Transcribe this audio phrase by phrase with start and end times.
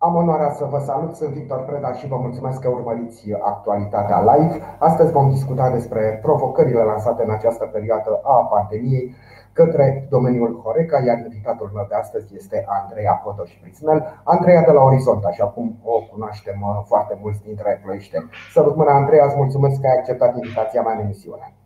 [0.00, 4.60] Am onoarea să vă salut, sunt Victor Preda și vă mulțumesc că urmăriți actualitatea live.
[4.78, 9.14] Astăzi vom discuta despre provocările lansate în această perioadă a pandemiei
[9.52, 14.20] către domeniul Horeca, iar invitatul meu de astăzi este Andreea Potoș Prisnel.
[14.24, 18.30] Andreea de la Orizont, așa cum o cunoaștem uh, foarte mulți dintre ploieșteni.
[18.52, 21.57] Să mâna, Andreea, îți mulțumesc că ai acceptat invitația mea în emisiune.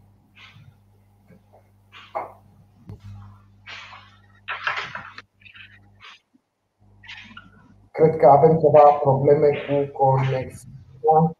[7.93, 11.37] Cred că avem ceva probleme cu conexiunea.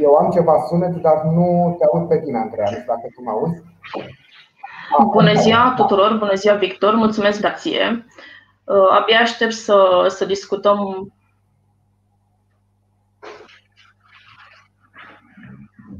[0.00, 2.70] Eu am ceva sunet, dar nu te aud pe tine, Andreea.
[2.70, 3.62] Nu știu dacă tu mă auzi.
[5.12, 8.06] Bună ziua tuturor, bună ziua Victor, mulțumesc grație.
[8.64, 11.12] Uh, abia aștept să, să discutăm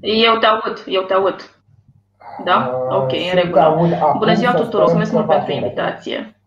[0.02, 1.56] Eu te aud, eu te aud.
[2.45, 2.70] Da?
[2.74, 3.77] Uh, ok, în regulă.
[4.19, 6.42] Bună ziua tuturor, mulțumesc mult pentru invitație.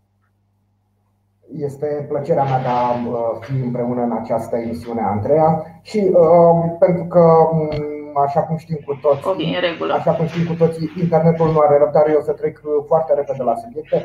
[1.57, 7.03] Este plăcerea mea de a uh, fi împreună în această emisiune, Andreea, și uh, pentru
[7.03, 11.59] că, um, așa cum știm cu toți, okay, așa cum știm cu toții, internetul nu
[11.59, 14.03] are răbdare, eu să trec uh, foarte repede la subiecte.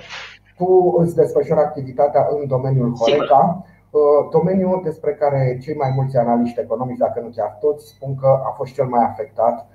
[0.57, 6.61] Tu îți desfășori activitatea în domeniul Horeca, uh, domeniul despre care cei mai mulți analiști
[6.61, 9.67] economici, dacă nu chiar toți, spun că a fost cel mai afectat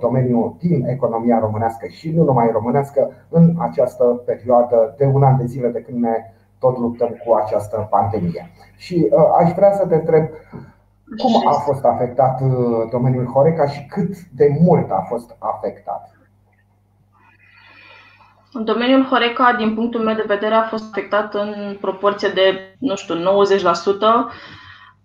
[0.00, 5.44] domeniul din economia românească și nu numai românească în această perioadă de un an de
[5.44, 6.16] zile de când ne
[6.60, 8.50] tot luptăm cu această pandemie.
[8.76, 10.24] Și uh, aș vrea să te întreb
[11.16, 16.14] cum a fost afectat uh, domeniul Horeca și cât de mult a fost afectat?
[18.52, 23.14] Domeniul Horeca, din punctul meu de vedere, a fost afectat în proporție de, nu știu,
[23.16, 23.20] 90%,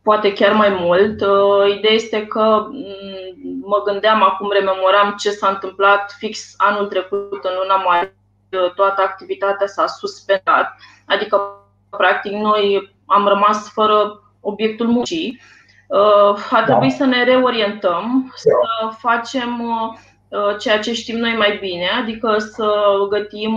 [0.03, 1.21] poate chiar mai mult.
[1.21, 7.43] Uh, ideea este că mm, mă gândeam, acum rememoram ce s-a întâmplat fix anul trecut,
[7.43, 8.11] în luna mai,
[8.75, 11.41] toată activitatea s-a suspendat Adică,
[11.89, 15.41] practic, noi am rămas fără obiectul muncii.
[15.87, 16.95] Uh, a trebuit da.
[16.95, 18.51] să ne reorientăm, să
[18.97, 19.61] facem
[20.29, 22.73] uh, ceea ce știm noi mai bine, adică să
[23.09, 23.53] gătim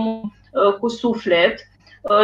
[0.51, 1.59] uh, cu suflet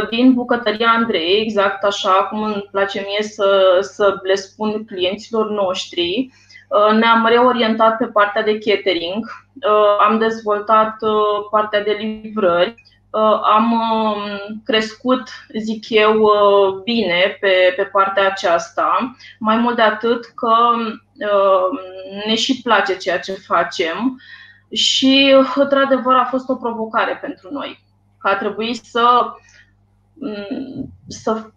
[0.10, 6.30] din bucătăria Andrei, exact așa cum îmi place mie să, să le spun clienților noștri.
[7.00, 9.26] Ne-am reorientat pe partea de catering,
[10.08, 10.96] am dezvoltat
[11.52, 12.95] partea de livrări, Uh,
[13.44, 19.16] am um, crescut, zic eu, uh, bine pe, pe partea aceasta.
[19.40, 21.80] Mai mult de atât că uh,
[22.28, 24.22] ne și place ceea ce facem
[24.72, 27.84] și, într-adevăr, a fost o provocare pentru noi.
[28.20, 29.34] Că a trebuit să,
[30.14, 31.50] mm, să,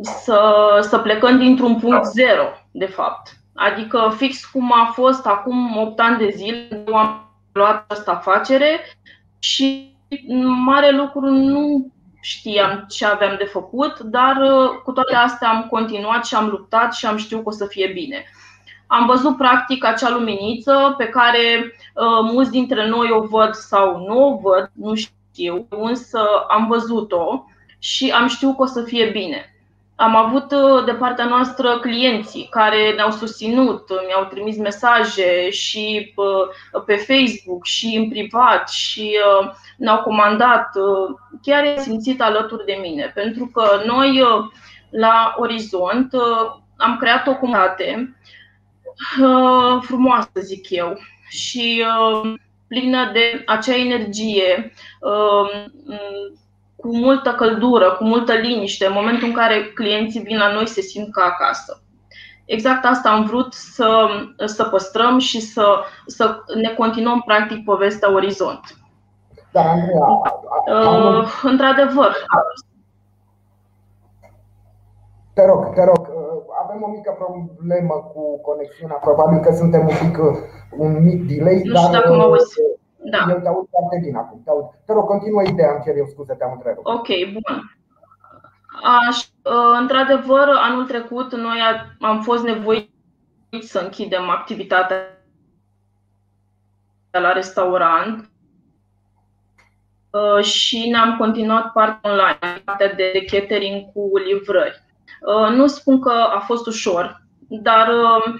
[0.00, 3.36] să, să plecăm dintr-un punct zero, de fapt.
[3.54, 8.80] Adică fix cum a fost acum 8 ani de zile, am luat această afacere
[9.38, 9.91] și
[10.64, 16.26] mare lucru nu știam ce aveam de făcut, dar uh, cu toate astea am continuat
[16.26, 18.24] și am luptat și am știut că o să fie bine.
[18.86, 24.28] Am văzut practic acea luminiță pe care uh, mulți dintre noi o văd sau nu
[24.28, 27.44] o văd, nu știu, însă am văzut-o
[27.78, 29.51] și am știut că o să fie bine.
[30.02, 36.82] Am avut uh, de partea noastră clienții care ne-au susținut, mi-au trimis mesaje și uh,
[36.86, 40.68] pe Facebook și în privat și uh, ne-au comandat.
[41.42, 44.22] Chiar e simțit alături de mine, pentru că noi
[44.90, 46.12] la Orizont
[46.76, 48.16] am creat o comunitate
[49.80, 50.98] frumoasă, zic eu,
[51.28, 51.84] și
[52.68, 54.72] plină de acea energie
[56.82, 60.80] cu multă căldură, cu multă liniște, în momentul în care clienții vin la noi se
[60.80, 61.82] simt ca acasă.
[62.44, 64.08] Exact asta am vrut să,
[64.44, 68.60] să păstrăm și să, să ne continuăm practic povestea Orizont.
[69.52, 70.06] Da, Andreea,
[70.72, 72.16] uh, într-adevăr.
[75.34, 79.96] Te rog, te rog, uh, avem o mică problemă cu conexiunea, probabil că suntem un
[80.08, 80.36] pic uh,
[80.76, 82.54] un mic delay, nu știu dar dacă mă auzi.
[83.04, 83.26] Da.
[83.28, 84.40] Eu te aud foarte bine acum.
[84.44, 84.64] Te, aud.
[84.86, 86.86] te rog, continuă ideea, îmi cer eu scuze, te-am întrerupt.
[86.86, 87.76] Ok, bun.
[88.82, 91.58] Aș, ă, într-adevăr, anul trecut noi
[92.00, 92.90] am fost nevoiți
[93.60, 94.96] să închidem activitatea
[97.10, 98.30] la restaurant
[100.12, 104.82] ă, și ne-am continuat partea online, partea de catering cu livrări.
[105.26, 108.38] Ă, nu spun că a fost ușor, dar Um,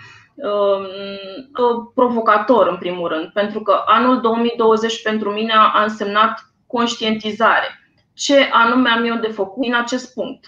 [1.94, 7.81] provocator, în primul rând, pentru că anul 2020 pentru mine a însemnat conștientizare.
[8.15, 10.44] Ce anume am eu de făcut în acest punct?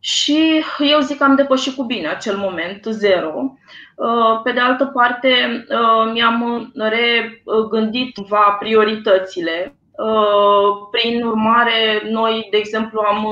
[0.00, 3.54] Și eu zic că am depășit cu bine acel moment, zero.
[3.96, 9.74] Uh, pe de altă parte, uh, mi-am regândit va prioritățile.
[9.90, 13.26] Uh, prin urmare, noi, de exemplu, am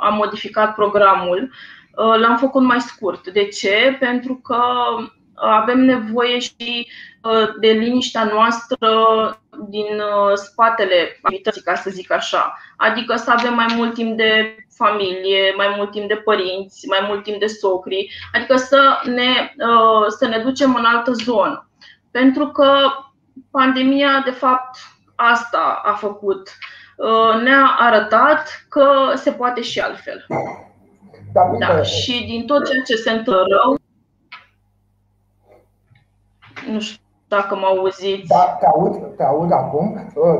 [0.00, 1.50] am modificat programul,
[1.94, 3.28] l-am făcut mai scurt.
[3.28, 3.96] De ce?
[4.00, 4.62] Pentru că
[5.34, 6.88] avem nevoie și
[7.60, 8.88] de liniștea noastră
[9.68, 10.02] din
[10.34, 12.58] spatele activității, ca să zic așa.
[12.76, 17.22] Adică să avem mai mult timp de familie, mai mult timp de părinți, mai mult
[17.22, 19.54] timp de socri, adică să ne,
[20.08, 21.68] să ne ducem în altă zonă.
[22.10, 22.76] Pentru că
[23.50, 24.78] pandemia, de fapt,
[25.14, 26.50] asta a făcut.
[27.42, 30.26] Ne-a arătat că se poate și altfel.
[31.34, 33.70] Da, da, și din tot ceea ce se întâmplă rău,
[36.72, 38.28] nu știu dacă mă auziți.
[38.28, 39.86] Da, te aud, te aud acum,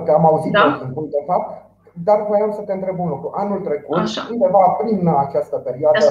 [0.04, 0.78] te-am auzit da?
[0.82, 1.48] timpul, de fapt,
[1.92, 3.30] dar voiam să te întreb un lucru.
[3.34, 4.28] Anul trecut, așa.
[4.30, 6.06] undeva prin această perioadă,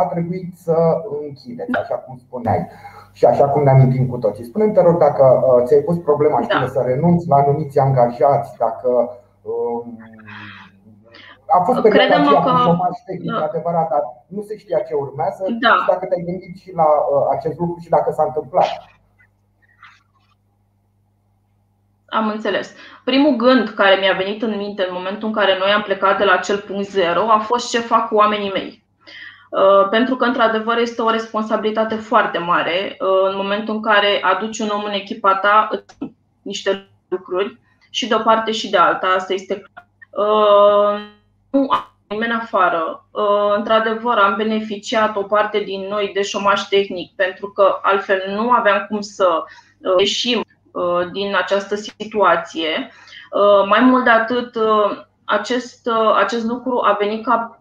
[0.00, 0.76] a trebuit să
[1.20, 2.66] închideți, așa cum spuneai
[3.12, 4.44] și așa cum ne amintim cu toții.
[4.44, 5.24] Spune-mi, te rog, dacă
[5.64, 6.66] ți-ai pus problema da.
[6.66, 9.18] să renunți la anumiți angajați, dacă
[11.48, 12.50] a fost perioada aceea că...
[12.50, 13.44] cu șomaj tehnic, da.
[13.44, 15.74] adevărat, dar nu se știa ce urmează da.
[15.78, 18.68] și dacă te-ai gândit și la uh, acest lucru și dacă s-a întâmplat.
[22.08, 22.74] Am înțeles.
[23.04, 26.24] Primul gând care mi-a venit în minte în momentul în care noi am plecat de
[26.24, 28.84] la acel punct zero a fost ce fac cu oamenii mei.
[29.50, 34.58] Uh, pentru că, într-adevăr, este o responsabilitate foarte mare uh, în momentul în care aduci
[34.58, 35.68] un om în echipa ta
[36.42, 37.60] niște lucruri
[37.90, 39.86] și de o parte și de alta, asta este clar.
[41.56, 43.08] Uh, nu am nimeni afară.
[43.56, 48.86] Într-adevăr, am beneficiat o parte din noi de șomaj tehnic pentru că altfel nu aveam
[48.88, 49.42] cum să
[49.98, 50.44] ieșim
[50.76, 52.90] Uh, din această situație.
[53.30, 57.60] Uh, mai mult de atât, uh, acest, acest lucru a venit ca,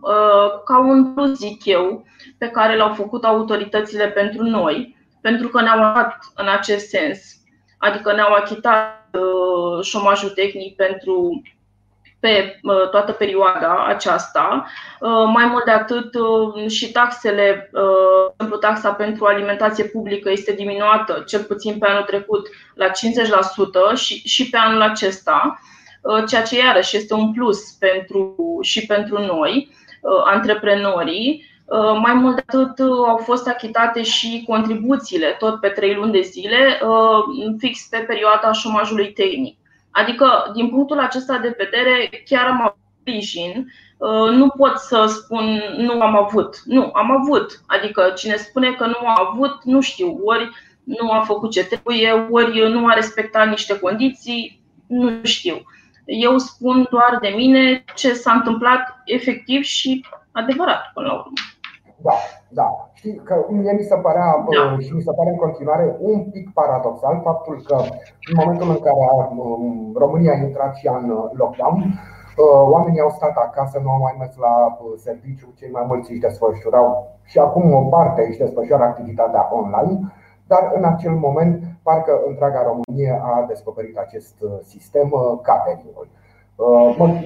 [0.66, 2.06] ca un plus, zic eu,
[2.38, 7.20] pe care l-au făcut autoritățile pentru noi, pentru că ne-au achitat în acest sens.
[7.78, 9.18] Adică ne-au achitat
[9.82, 11.42] șomajul tehnic pentru
[12.20, 12.60] pe
[12.92, 14.66] toată perioada aceasta.
[15.00, 20.52] Uh, mai mult de atât, uh, și taxele, uh, exemplu, taxa pentru alimentație publică este
[20.52, 25.60] diminuată, cel puțin pe anul trecut, la 50% și, și pe anul acesta,
[26.28, 29.70] ceea ce iarăși este un plus pentru, și pentru noi,
[30.26, 31.46] antreprenorii.
[32.02, 36.80] Mai mult de atât, au fost achitate și contribuțiile, tot pe trei luni de zile,
[37.58, 39.58] fix pe perioada șomajului tehnic.
[39.96, 43.72] Adică, din punctul acesta de vedere, chiar am sprijin.
[43.98, 46.62] Uh, nu pot să spun nu am avut.
[46.66, 47.62] Nu, am avut.
[47.68, 50.50] Adică cine spune că nu a avut, nu știu, ori
[50.84, 55.62] nu a făcut ce trebuie, ori nu a respectat niște condiții, nu știu.
[56.06, 61.32] Eu spun doar de mine ce s-a întâmplat efectiv și adevărat până la urmă.
[62.08, 62.16] Da,
[62.60, 62.68] da.
[62.94, 64.78] Știi că mie mi se părea da.
[64.86, 67.78] și mi se pare în continuare un pic paradoxal faptul că
[68.30, 69.04] în momentul în care
[69.38, 71.06] um, România a intrat și în
[71.42, 75.86] lockdown, uh, oamenii au stat acasă, nu au mai mers la uh, serviciu, cei mai
[75.88, 76.88] mulți își desfășurau
[77.24, 80.00] și acum o parte își desfășoară activitatea online,
[80.48, 85.10] dar în acel moment parcă întreaga Românie a descoperit acest uh, sistem
[85.42, 86.25] catering Uh,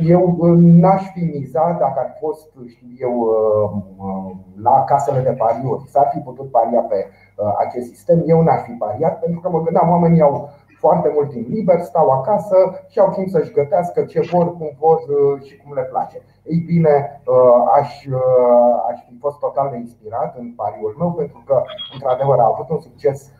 [0.04, 4.32] eu uh, n-aș fi mizat dacă ar fost, știu eu, uh,
[4.62, 5.88] la casele de pariuri.
[5.88, 7.08] S-ar fi putut paria pe
[7.58, 8.24] acest sistem.
[8.26, 10.50] Eu n-aș fi pariat pentru că mă gândeam, oamenii au
[10.80, 12.56] foarte mult timp liber, stau acasă
[12.88, 15.00] și au timp să-și gătească ce vor, cum vor
[15.44, 16.22] și cum le place.
[16.44, 17.22] Ei bine,
[17.80, 18.06] aș,
[18.90, 21.62] aș fi fost total de inspirat în pariul meu pentru că,
[21.94, 23.32] într-adevăr, a avut un succes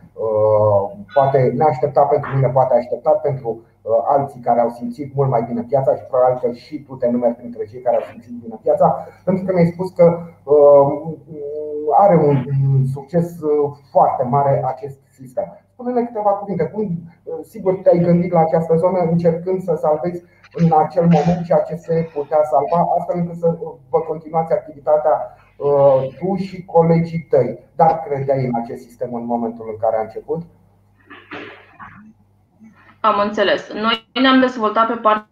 [1.14, 3.69] poate neașteptat pentru mine, poate așteptat pentru Uh,
[4.08, 7.36] alții care au simțit mult mai bine piața și probabil că și tu te numeri
[7.36, 10.06] printre cei care au simțit bine piața, pentru că mi-ai spus că
[10.44, 10.88] uh,
[12.04, 15.48] are un succes uh, foarte mare acest sistem.
[15.74, 16.64] Spune-ne câteva cuvinte.
[16.66, 17.00] Cum,
[17.42, 22.10] sigur, te-ai gândit la această zonă încercând să salvezi în acel moment ceea ce se
[22.14, 23.58] putea salva, astfel încât să
[23.90, 25.16] vă continuați activitatea
[26.20, 27.60] tu și colegii tăi.
[27.76, 30.42] Dar credeai în acest sistem în momentul în care a început?
[33.00, 33.70] Am înțeles.
[33.74, 35.30] Noi ne-am dezvoltat pe partea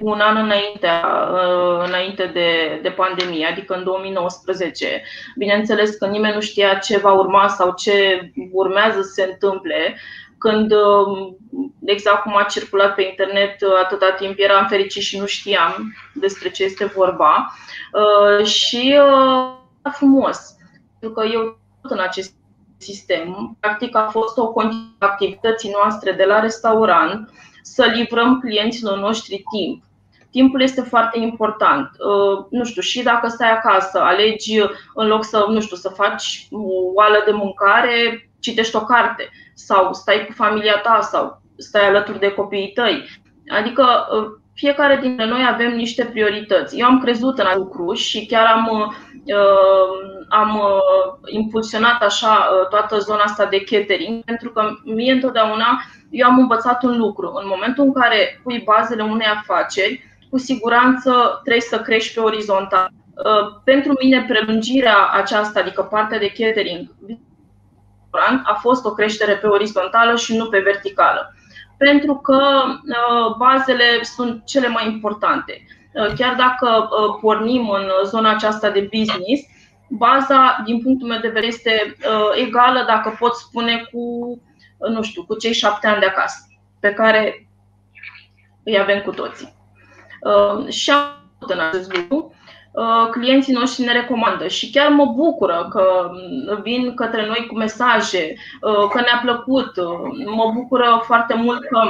[0.00, 0.88] un an înainte,
[1.32, 5.02] uh, înainte de, de pandemie, adică în 2019.
[5.36, 9.98] Bineînțeles că nimeni nu știa ce va urma sau ce urmează să se întâmple.
[10.38, 11.36] Când um,
[11.84, 16.64] exact cum a circulat pe internet atâta timp eram fericit și nu știam despre ce
[16.64, 17.52] este vorba.
[17.92, 19.54] Uh, și uh,
[19.92, 20.38] frumos,
[21.00, 22.35] pentru că eu în acest
[22.78, 27.30] sistem, practic a fost o continuare activității noastre de la restaurant
[27.62, 29.82] să livrăm clienților noștri timp.
[30.30, 31.90] Timpul este foarte important.
[31.98, 34.60] Uh, nu știu, și dacă stai acasă, alegi
[34.94, 39.92] în loc să, nu știu, să faci o oală de mâncare, citești o carte sau
[39.92, 43.04] stai cu familia ta sau stai alături de copiii tăi.
[43.48, 46.78] Adică uh, fiecare dintre noi avem niște priorități.
[46.78, 52.98] Eu am crezut în lucru și chiar am, uh, am uh, impulsionat așa uh, toată
[52.98, 57.32] zona asta de catering, pentru că mie întotdeauna eu am învățat un lucru.
[57.34, 62.90] În momentul în care pui bazele unei afaceri, cu siguranță trebuie să crești pe orizontal.
[63.64, 66.94] Pentru mine, prelungirea aceasta, adică partea de catering,
[68.44, 71.35] a fost o creștere pe orizontală și nu pe verticală
[71.76, 75.66] pentru că uh, bazele sunt cele mai importante.
[75.92, 79.42] Uh, chiar dacă uh, pornim în zona aceasta de business,
[79.88, 81.96] baza, din punctul meu de vedere, este
[82.34, 84.00] egală, dacă pot spune, cu,
[84.88, 86.38] nu știu, cu cei șapte ani de acasă,
[86.80, 87.48] pe care
[88.62, 89.54] îi avem cu toții.
[90.68, 91.00] Și am
[91.38, 92.35] în acest lucru Uh,
[93.10, 96.10] clienții noștri ne recomandă și chiar mă bucură că
[96.62, 99.76] vin către noi cu mesaje, uh, că ne-a plăcut.
[99.76, 101.80] Uh, mă bucură foarte mult că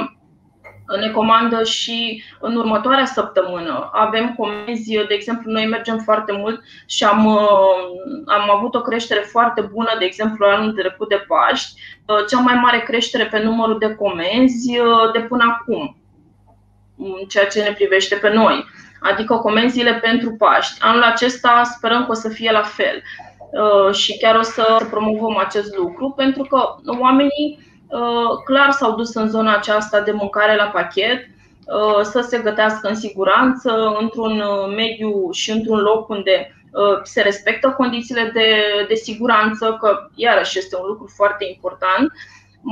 [0.99, 3.89] ne comandă și în următoarea săptămână.
[3.93, 7.27] Avem comenzi, de exemplu, noi mergem foarte mult și am,
[8.25, 11.81] am avut o creștere foarte bună, de exemplu, anul trecut de Paști,
[12.29, 14.77] cea mai mare creștere pe numărul de comenzi
[15.13, 15.97] de până acum,
[17.27, 18.65] ceea ce ne privește pe noi
[19.01, 20.77] adică comenzile pentru Paști.
[20.81, 23.01] Anul acesta sperăm că o să fie la fel
[23.51, 29.13] uh, și chiar o să promovăm acest lucru pentru că oamenii uh, clar s-au dus
[29.13, 31.27] în zona aceasta de mâncare la pachet,
[31.65, 34.43] uh, să se gătească în siguranță, într-un
[34.75, 36.51] mediu și într-un loc unde
[37.03, 38.47] se respectă condițiile de,
[38.87, 42.11] de siguranță, că iarăși este un lucru foarte important.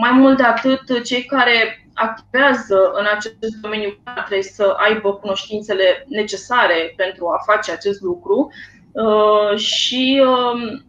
[0.02, 1.56] Mai mult de atât, cei care
[1.94, 8.52] activează în acest domeniu trebuie să aibă cunoștințele necesare pentru a face acest lucru
[8.92, 10.86] uh, și um,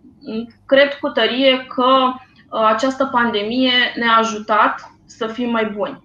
[0.67, 6.05] cred cu tărie că uh, această pandemie ne-a ajutat să fim mai buni.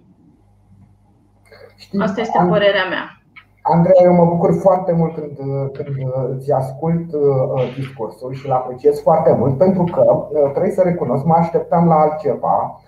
[2.00, 3.16] Asta este părerea mea.
[3.62, 5.36] Andreea, eu mă bucur foarte mult când,
[5.72, 5.96] când
[6.36, 10.02] îți ascult uh, discursul și îl apreciez foarte mult pentru că
[10.50, 12.82] trebuie să recunosc, mă așteptam la altceva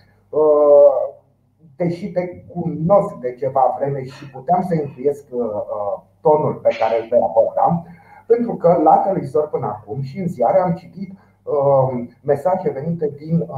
[1.76, 6.94] deși te cunosc de ceva vreme și puteam să intuiesc uh, uh, tonul pe care
[7.00, 7.82] îl vei aborda,
[8.26, 13.48] pentru că la televizor până acum și în ziare am citit uh, mesaje venite din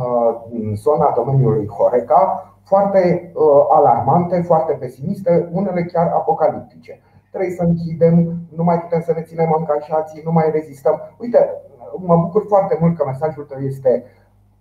[0.74, 3.32] zona domeniului Horeca, foarte
[3.70, 7.00] alarmante, foarte pesimiste, unele chiar apocaliptice.
[7.30, 11.00] Trebuie să închidem, nu mai putem să ne ținem angajații, nu mai rezistăm.
[11.18, 11.50] Uite,
[11.96, 14.04] mă bucur foarte mult că mesajul tău este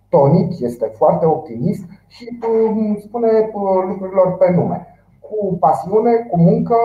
[0.08, 2.38] tonic, este foarte optimist și
[2.98, 4.86] spune uh, lucrurilor pe nume.
[5.20, 6.76] Cu pasiune, cu muncă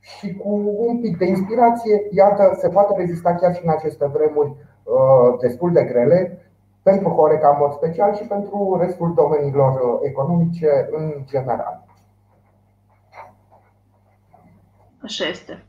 [0.00, 4.48] și cu un pic de inspirație, iată, se poate rezista chiar și în aceste vremuri
[4.48, 6.38] uh, destul de grele
[6.82, 11.84] pentru Horeca în mod special și pentru restul domeniilor uh, economice în general.
[15.02, 15.64] Așa este.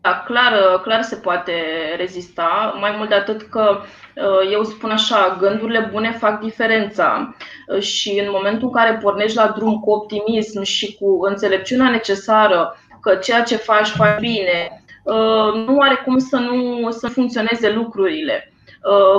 [0.00, 1.52] Da, clar, clar se poate
[1.96, 3.80] rezista, mai mult de atât că
[4.14, 7.34] uh, eu spun așa, gândurile bune fac diferența.
[7.68, 12.76] Uh, și în momentul în care pornești la drum cu optimism și cu înțelepciunea necesară
[13.00, 18.48] că ceea ce faci faci bine, uh, nu are cum să nu să funcționeze lucrurile.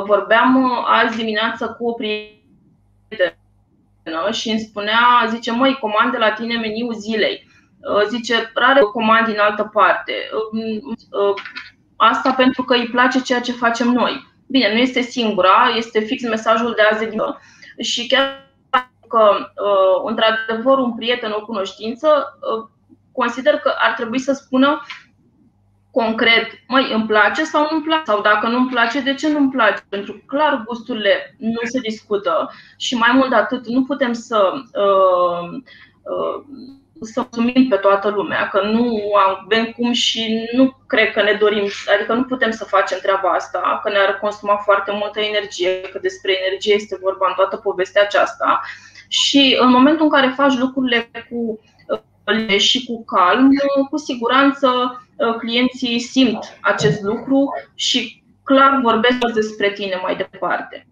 [0.05, 3.32] Vorbeam azi dimineață cu o prietenă
[4.32, 7.46] și îmi spunea, zice, măi, comand de la tine meniul zilei.
[7.48, 7.54] Uh,
[8.08, 10.13] zice, rare comand din altă parte.
[10.51, 11.34] Uh, uh,
[11.96, 14.27] asta pentru că îi place ceea ce facem noi.
[14.48, 17.22] Bine, nu este singura, este fix mesajul de azi din
[17.80, 18.44] și chiar
[19.08, 19.51] că,
[20.06, 22.39] într-adevăr, un prieten, o cunoștință,
[23.12, 24.82] consider că ar trebui să spună
[25.92, 28.04] concret, măi, îmi place sau nu-mi place?
[28.06, 29.84] Sau dacă nu-mi place, de ce nu-mi place?
[29.89, 34.51] Pentru că clar gusturile nu se discută și mai mult de atât nu putem să
[34.54, 35.50] uh,
[36.04, 36.44] uh,
[37.01, 41.67] să mulțumim pe toată lumea, că nu avem cum și nu cred că ne dorim,
[41.95, 46.37] adică nu putem să facem treaba asta, că ne-ar consuma foarte multă energie, că despre
[46.45, 48.61] energie este vorba în toată povestea aceasta.
[49.07, 51.59] Și în momentul în care faci lucrurile cu
[52.57, 53.49] și cu calm,
[53.89, 54.69] cu siguranță
[55.37, 60.87] clienții simt acest lucru și clar vorbesc despre tine mai departe.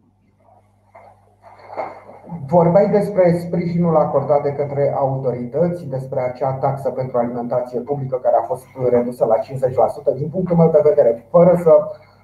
[2.47, 8.45] Vorbeai despre sprijinul acordat de către autorități, despre acea taxă pentru alimentație publică care a
[8.51, 10.17] fost redusă la 50%.
[10.17, 11.73] Din punctul meu de vedere, fără să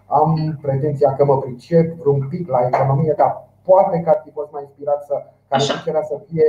[0.07, 4.51] am pretenția că mă pricep vreun pic la economie, dar poate că ar fi fost
[4.51, 5.13] mai inspirat să
[5.49, 6.47] ca reducerea să fie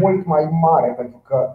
[0.00, 1.50] mult mai mare, pentru că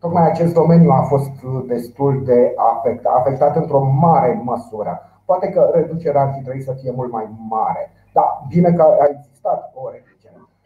[0.00, 1.30] tocmai acest domeniu a fost
[1.66, 5.00] destul de afectat, afectat într-o mare măsură.
[5.24, 9.06] Poate că reducerea ar fi trebuit să fie mult mai mare, dar bine că a
[9.10, 10.15] existat o reducere.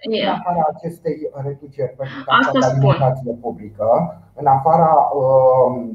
[0.02, 3.88] În afara acestei reduceri pentru taxa de alimentație publică,
[4.35, 5.88] în afara uh,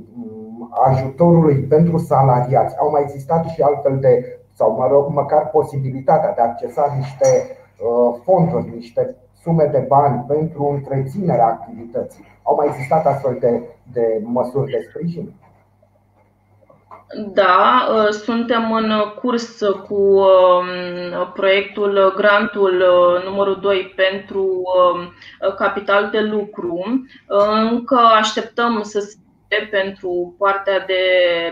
[0.85, 6.41] ajutorului pentru salariați, au mai existat și altfel de, sau mă rog, măcar posibilitatea de
[6.41, 12.23] a accesa niște uh, fonduri, niște sume de bani pentru întreținerea activității.
[12.43, 15.33] Au mai existat astfel de, de măsuri de sprijin?
[17.33, 25.13] Da, ă, suntem în curs cu um, proiectul, grantul ă, numărul 2 pentru um,
[25.55, 27.05] capital de lucru.
[27.71, 29.17] Încă așteptăm să se
[29.71, 31.03] pentru partea, de,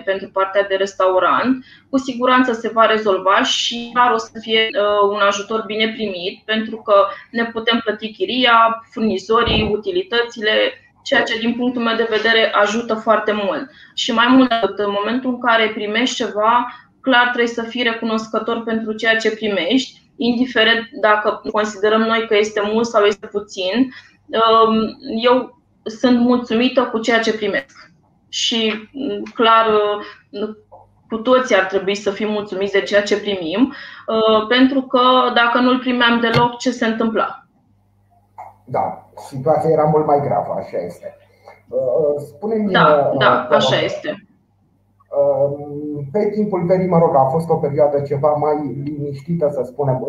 [0.05, 1.65] pentru partea de restaurant.
[1.89, 6.41] Cu siguranță se va rezolva și clar o să fie ă, un ajutor bine primit
[6.45, 10.51] pentru că ne putem plăti chiria, furnizorii, utilitățile,
[11.03, 13.69] ceea ce din punctul meu de vedere ajută foarte mult.
[13.93, 16.67] Și mai mult atât, în momentul în care primești ceva,
[17.01, 22.61] clar trebuie să fii recunoscător pentru ceea ce primești, indiferent dacă considerăm noi că este
[22.73, 23.93] mult sau este puțin.
[24.27, 27.91] Um, eu sunt mulțumită cu ceea ce primesc.
[28.29, 28.89] Și
[29.33, 29.65] clar,
[31.09, 33.73] cu toții ar trebui să fim mulțumiți de ceea ce primim,
[34.07, 37.47] uh, pentru că dacă nu-l primeam deloc, ce se întâmpla?
[38.65, 41.15] Da, situația era mult mai gravă, așa este.
[41.69, 42.71] Uh, uh, spune-mi.
[42.71, 44.27] Da, uh, da, așa este.
[46.11, 50.07] Pe timpul verii, mă rog, a fost o perioadă ceva mai liniștită, să spunem,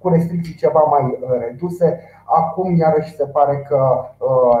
[0.00, 2.00] cu restricții ceva mai reduse.
[2.24, 4.04] Acum, iarăși, se pare că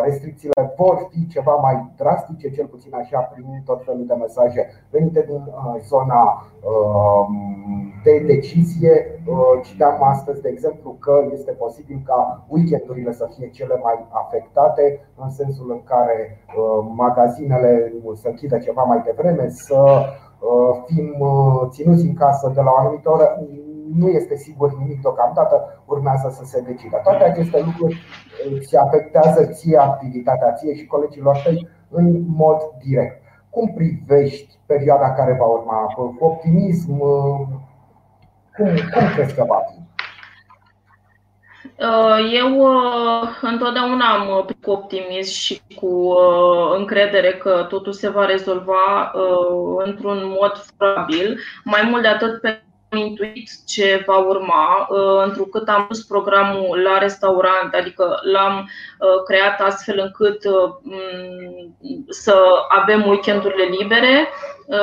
[0.04, 5.24] restricțiile vor fi ceva mai drastice, cel puțin așa, prin tot felul de mesaje venite
[5.28, 5.42] din
[5.88, 6.46] zona
[8.02, 9.20] de decizie.
[9.26, 15.00] Uh, citeam astăzi, de exemplu, că este posibil ca weekendurile să fie cele mai afectate,
[15.16, 21.14] în sensul în care uh, magazinele să închidă ceva mai devreme, să uh, fim
[21.68, 23.38] ținuți în casă de la o anumită oră.
[23.94, 27.00] Nu este sigur nimic deocamdată, urmează să se decidă.
[27.02, 28.02] Toate aceste lucruri
[28.60, 33.22] se afectează ție activitatea, ție și colegilor tăi în mod direct.
[33.50, 35.92] Cum privești perioada care va urma?
[35.94, 36.98] Cu optimism?
[38.56, 39.80] Cum, cum crezi că va fi?
[41.80, 46.14] Uh, eu uh, întotdeauna am uh, cu optimism și cu
[46.76, 49.12] încredere că totul se va rezolva
[49.84, 51.40] într-un mod favorabil.
[51.64, 56.78] Mai mult de atât pe am intuit ce va urma, uh, întrucât am pus programul
[56.82, 60.70] la restaurant, adică l-am uh, creat astfel încât uh,
[62.08, 64.28] să avem weekendurile libere,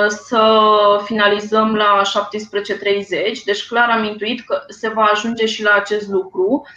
[0.08, 0.62] să
[1.04, 6.68] finalizăm la 17.30, deci clar am intuit că se va ajunge și la acest lucru,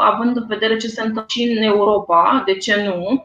[0.00, 3.24] având în vedere ce se întâmplă și în Europa, de ce nu,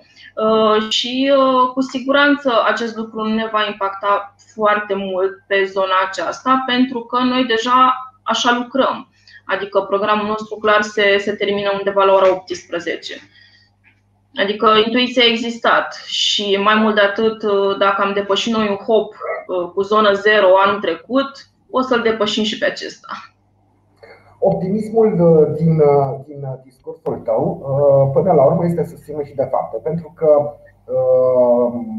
[0.89, 1.33] și
[1.73, 7.17] cu siguranță acest lucru nu ne va impacta foarte mult pe zona aceasta, pentru că
[7.17, 9.09] noi deja așa lucrăm.
[9.45, 13.21] Adică programul nostru clar se, se termină undeva la ora 18.
[14.35, 17.43] Adică intuiția a existat și mai mult de atât,
[17.77, 21.31] dacă am depășit noi un hop uh, cu zonă 0 anul trecut,
[21.69, 23.36] o să-l depășim și pe acesta.
[24.39, 27.61] Optimismul uh, din, uh, din discursul tău,
[28.13, 30.51] până la urmă, este susținut și de fapte, pentru că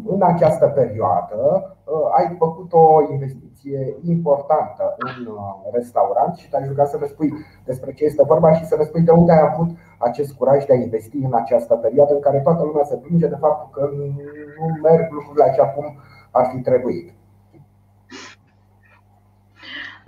[0.07, 5.39] în această perioadă Uh, ai făcut o investiție importantă în uh,
[5.73, 7.33] restaurant și te-ai jucat să ne spui
[7.65, 10.73] despre ce este vorba și să ne spui de unde ai avut acest curaj de
[10.73, 13.91] a investi în această perioadă în care toată lumea se plânge de faptul că
[14.59, 15.85] nu merg lucrurile așa cum
[16.31, 17.18] ar fi trebuit.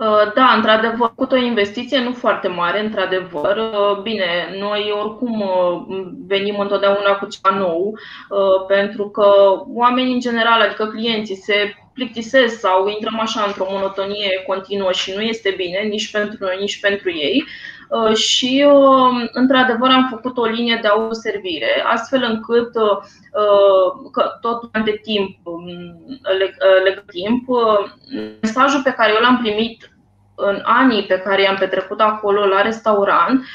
[0.01, 3.57] Uh, da, într-adevăr, făcut o investiție nu foarte mare, într-adevăr.
[4.03, 5.43] Bine, noi oricum
[6.27, 7.97] venim întotdeauna cu ceva nou,
[8.67, 9.25] pentru că
[9.73, 15.21] oamenii în general, adică clienții, se plictisesc sau intrăm așa într-o monotonie continuă și nu
[15.21, 17.43] este bine nici pentru noi, nici pentru ei.
[17.91, 22.97] Uh, și, uh, într-adevăr, am făcut o linie de autoservire, astfel încât uh,
[24.11, 25.65] că tot de timp, um,
[26.83, 27.47] legă timp,
[28.41, 29.91] mesajul pe care eu l-am primit
[30.35, 33.45] în anii pe care i-am petrecut acolo la restaurant,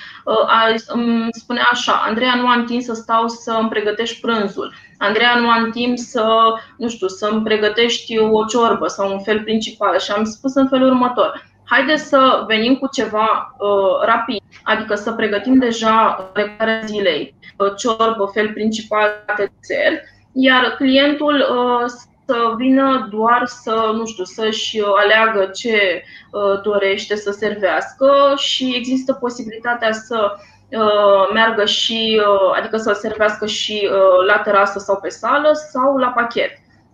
[0.86, 4.74] îmi spunea așa, Andreea, nu am timp să stau să îmi pregătești prânzul.
[4.98, 9.98] Andreea, nu am timp să, nu știu, să-mi pregătești o ciorbă sau un fel principal.
[9.98, 11.55] Și am spus în felul următor.
[11.68, 18.30] Haideți să venim cu ceva uh, rapid, adică să pregătim deja repararea zilei, uh, ciorbă,
[18.32, 20.02] fel principal de desert,
[20.32, 21.90] iar clientul uh,
[22.26, 29.12] să vină doar să, nu știu, să-și aleagă ce uh, dorește să servească și există
[29.12, 30.32] posibilitatea să
[30.70, 33.88] uh, meargă și, uh, adică să servească și
[34.26, 36.50] la terasă sau pe sală sau la pachet.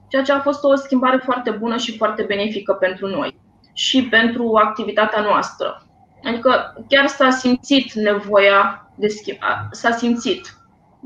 [0.09, 3.41] Ceea ce a fost o schimbare foarte bună și foarte benefică pentru noi
[3.73, 5.83] și pentru activitatea noastră.
[6.25, 9.39] Adică chiar s-a simțit nevoia de schimb.
[9.71, 10.57] S-a simțit.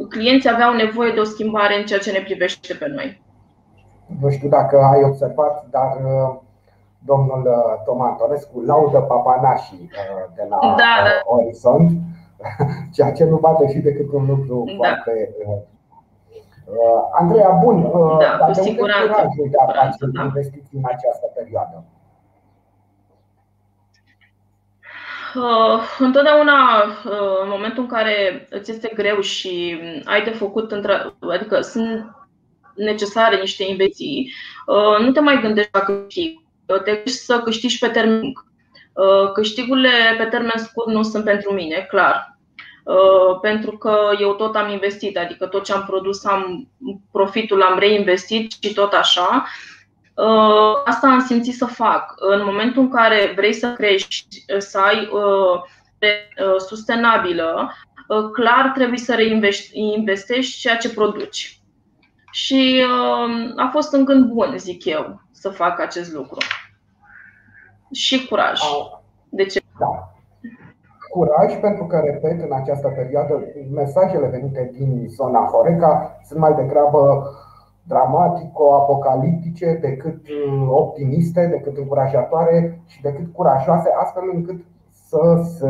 [0.09, 3.23] Clienții aveau nevoie de o schimbare în ceea ce ne privește pe noi.
[4.21, 6.37] Nu știu dacă ai observat, dar uh,
[6.99, 11.13] domnul uh, Toma Antonescu laudă papanașii uh, de la da, da.
[11.25, 11.91] Orizont,
[12.95, 14.73] ceea ce nu bate și decât un lucru da.
[14.77, 15.35] foarte
[17.13, 17.83] Andreea, bun,
[18.19, 20.23] da, dar de unde curajul de a face da.
[20.23, 21.85] investiții în această perioadă?
[21.85, 21.97] Uh,
[25.99, 30.73] întotdeauna, uh, în momentul în care îți este greu și ai de făcut,
[31.21, 32.11] adică sunt
[32.75, 34.33] necesare niște investiții,
[34.67, 36.41] uh, nu te mai gândești la câștig.
[36.67, 38.33] Te gândești să câștigi pe termen
[39.33, 42.39] Câștigurile pe termen scurt nu sunt pentru mine, clar.
[43.41, 46.69] Pentru că eu tot am investit, adică tot ce am produs, am
[47.13, 49.47] profitul am reinvestit și tot așa.
[50.17, 52.15] Uh, asta am simțit să fac.
[52.17, 57.73] În momentul în care vrei să crești, să ai uh, uh, sustenabilă,
[58.33, 61.61] clar trebuie să reinvestești ceea ce produci.
[62.31, 62.85] Și
[63.57, 66.39] a fost în gând bun, zic eu, să fac acest lucru.
[67.93, 68.61] Și curaj.
[69.29, 69.61] De ce?
[69.79, 70.17] Da.
[71.11, 76.99] Curaj, pentru că, repet, în această perioadă, mesajele venite din zona Horeca sunt mai degrabă
[76.99, 77.46] uh,
[77.89, 84.61] dramatico-apocaliptice, decât uh, optimiste, decât încurajatoare și decât curajoase, astfel încât
[85.09, 85.69] să se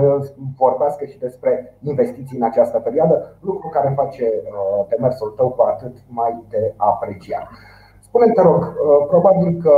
[0.57, 5.97] vorbească și despre investiții în această perioadă, lucru care face uh, demersul tău cu atât
[6.09, 7.47] mai de apreciat.
[8.01, 9.75] Spune te rog, uh, probabil că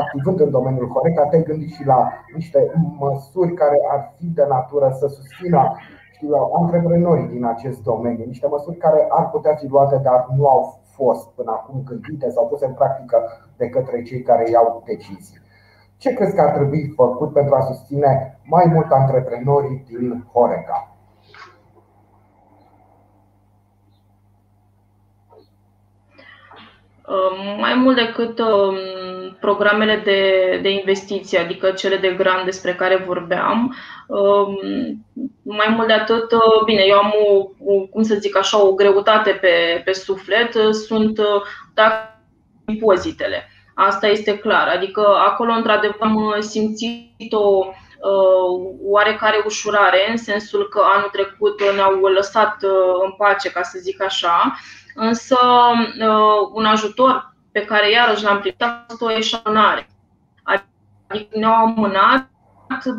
[0.00, 4.90] activând în domeniul Horeca, te-ai gândit și la niște măsuri care ar fi de natură
[5.00, 5.72] să susțină
[6.18, 10.78] știu, antreprenorii din acest domeniu, niște măsuri care ar putea fi luate, dar nu au
[10.98, 13.18] fost până acum gândite sau puse în practică
[13.56, 15.40] de către cei care iau decizii.
[15.96, 20.97] Ce crezi că ar trebui făcut pentru a susține mai mult antreprenorii din Horeca?
[27.58, 28.76] Mai mult decât um,
[29.40, 34.58] programele de, de investiție, adică cele de grant despre care vorbeam, um,
[35.42, 38.74] mai mult de atât, uh, bine, eu am o, o cum să zic așa, o
[38.74, 41.42] greutate pe, pe suflet, uh, sunt uh,
[41.74, 42.22] dacă
[42.66, 43.50] impozitele.
[43.74, 44.68] Asta este clar.
[44.68, 47.66] Adică acolo, într-adevăr, am simțit o
[48.82, 52.56] oarecare ușurare, în sensul că anul trecut ne-au lăsat
[53.04, 54.58] în pace, ca să zic așa,
[54.98, 55.38] însă
[56.52, 59.88] un ajutor pe care iarăși l-am primit a fost o eșalonare.
[60.42, 62.28] Adică ne-au amânat,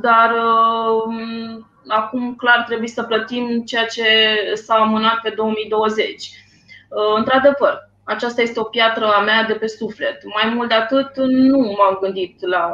[0.02, 4.06] dar uh, acum clar trebuie să plătim ceea ce
[4.54, 6.06] s-a amânat pe 2020.
[6.90, 10.22] Uh, într-adevăr, aceasta este o piatră a mea de pe suflet.
[10.34, 12.72] Mai mult de atât, nu m-am gândit la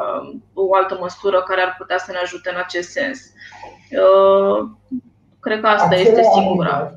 [0.54, 3.20] o altă măsură care ar putea să ne ajute în acest sens.
[3.92, 4.68] Uh,
[5.40, 6.96] cred că asta este singura,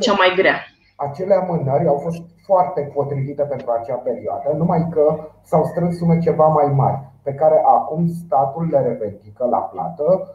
[0.00, 0.75] cea mai grea.
[0.96, 6.46] Acele amânări au fost foarte potrivite pentru acea perioadă, numai că s-au strâns sume ceva
[6.46, 10.30] mai mari, pe care acum statul le revendică la plată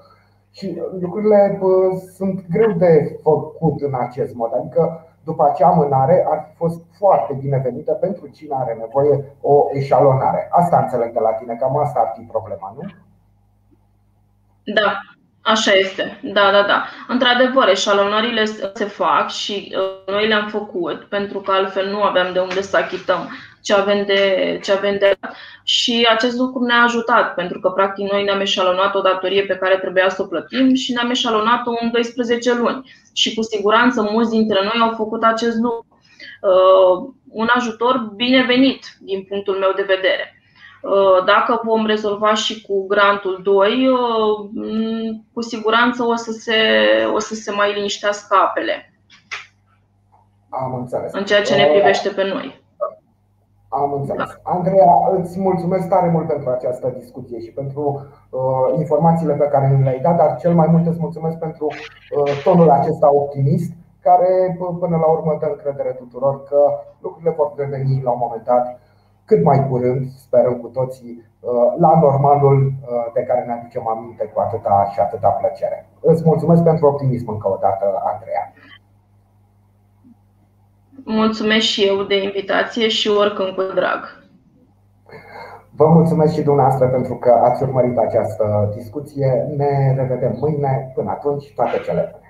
[0.52, 4.52] și lucrurile bă, sunt greu de făcut în acest mod.
[4.56, 10.47] Adică după acea amânare ar fi fost foarte binevenită pentru cine are nevoie o eșalonare.
[10.52, 12.82] Asta înțeleg de la tine, cam asta ar fi problema, nu?
[14.74, 14.91] Da,
[15.41, 16.86] Așa este, da, da, da.
[17.08, 22.39] Într-adevăr, eșalonările se fac și uh, noi le-am făcut pentru că altfel nu aveam de
[22.39, 23.30] unde să achităm
[23.62, 25.19] ce avem de, ce avem de
[25.63, 29.77] și acest lucru ne-a ajutat pentru că practic noi ne-am eșalonat o datorie pe care
[29.77, 34.60] trebuia să o plătim și ne-am eșalonat-o în 12 luni și cu siguranță mulți dintre
[34.63, 35.86] noi au făcut acest lucru.
[36.41, 40.40] Uh, un ajutor binevenit din punctul meu de vedere.
[40.82, 46.56] Uh, dacă vom rezolva și cu grantul 2, uh, cu siguranță o să se,
[47.13, 48.94] o să se mai liniștească apele.
[50.50, 51.12] Am înțeles.
[51.13, 52.62] În ceea ce ne privește pe noi.
[53.70, 54.28] Am înțeles.
[54.28, 54.52] Da.
[54.52, 57.84] Andreea, îți mulțumesc tare mult pentru această discuție și pentru
[58.30, 62.41] uh, informațiile pe care mi le-ai dat, dar cel mai mult îți mulțumesc pentru uh,
[62.44, 66.60] tonul acesta optimist, care până la urmă dă încredere tuturor că
[67.02, 68.80] lucrurile vor reveni la un moment dat
[69.32, 74.24] cât mai curând, sperăm cu toții, uh, la normalul uh, de care ne aducem aminte
[74.34, 75.89] cu atâta și atâta plăcere.
[76.02, 78.54] Îți mulțumesc pentru optimism încă o dată, Andreea.
[81.04, 84.02] Mulțumesc și eu de invitație și oricând cu drag.
[85.80, 89.28] Vă mulțumesc și dumneavoastră pentru că ați urmărit această discuție.
[89.58, 90.91] Ne revedem mâine.
[90.96, 92.21] Până atunci, toate cele bune.